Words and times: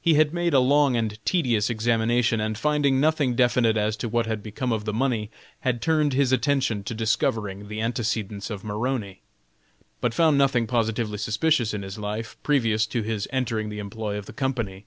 He 0.00 0.14
had 0.14 0.34
made 0.34 0.54
a 0.54 0.58
long 0.58 0.96
and 0.96 1.24
tedious 1.24 1.70
examination 1.70 2.40
and 2.40 2.58
finding 2.58 2.98
nothing 2.98 3.36
definite 3.36 3.76
as 3.76 3.96
to 3.98 4.08
what 4.08 4.26
had 4.26 4.42
become 4.42 4.72
of 4.72 4.86
the 4.86 4.92
money, 4.92 5.30
had 5.60 5.80
turned 5.80 6.14
his 6.14 6.32
attention 6.32 6.82
to 6.82 6.94
discovering 6.94 7.68
the 7.68 7.80
antecedents 7.80 8.50
of 8.50 8.64
Maroney, 8.64 9.20
but 10.00 10.14
found 10.14 10.36
nothing 10.36 10.66
positively 10.66 11.18
suspicious 11.18 11.72
in 11.72 11.82
his 11.82 11.96
life 11.96 12.36
previous 12.42 12.86
to 12.88 13.02
his 13.02 13.28
entering 13.32 13.68
the 13.68 13.78
employ 13.78 14.18
of 14.18 14.26
the 14.26 14.32
company. 14.32 14.84